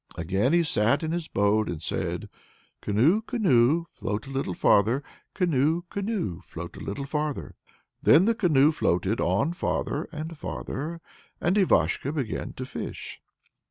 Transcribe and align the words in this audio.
Again 0.17 0.51
he 0.53 0.63
sat 0.63 1.03
in 1.03 1.11
his 1.11 1.27
boat 1.27 1.69
and 1.69 1.79
said: 1.79 2.27
Canoe, 2.81 3.21
canoe, 3.21 3.85
float 3.91 4.25
a 4.25 4.31
little 4.31 4.55
farther, 4.55 5.03
Canoe, 5.35 5.83
canoe, 5.91 6.41
float 6.43 6.75
a 6.75 6.79
little 6.79 7.05
farther. 7.05 7.53
Then 8.01 8.25
the 8.25 8.33
canoe 8.33 8.71
floated 8.71 9.19
on 9.21 9.53
farther 9.53 10.09
and 10.11 10.35
farther, 10.35 11.01
and 11.39 11.55
Ivashko 11.55 12.13
began 12.13 12.53
to 12.53 12.65
fish. 12.65 13.21